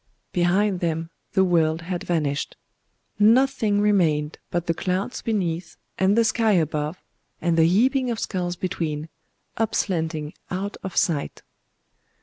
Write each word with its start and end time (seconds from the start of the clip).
Behind 0.31 0.79
them 0.79 1.11
the 1.33 1.43
world 1.43 1.83
had 1.83 2.01
vanished. 2.03 2.55
Nothing 3.19 3.79
remained 3.81 4.39
but 4.49 4.65
the 4.65 4.73
clouds 4.73 5.21
beneath, 5.21 5.77
and 5.99 6.17
the 6.17 6.23
sky 6.23 6.53
above, 6.53 6.97
and 7.39 7.55
the 7.55 7.67
heaping 7.67 8.09
of 8.09 8.19
skulls 8.19 8.55
between,—up 8.55 9.75
slanting 9.75 10.33
out 10.49 10.75
of 10.81 10.97
sight. 10.97 11.43